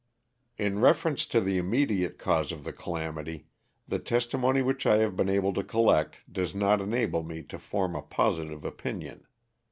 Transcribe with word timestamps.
*' 0.33 0.57
In 0.67 0.79
reference 0.79 1.27
to 1.27 1.39
the 1.39 1.59
immediate 1.59 2.17
cause 2.17 2.51
of 2.51 2.63
the 2.63 2.73
calamity, 2.73 3.45
the 3.87 3.99
testimony 3.99 4.63
which 4.63 4.87
I 4.87 4.97
have 4.97 5.15
been 5.15 5.29
able 5.29 5.53
to 5.53 5.63
collect 5.63 6.21
does 6.33 6.55
not 6.55 6.81
enable 6.81 7.21
me 7.21 7.43
to 7.43 7.59
form 7.59 7.95
a 7.95 8.01
positive 8.01 8.65
opinion. 8.65 9.27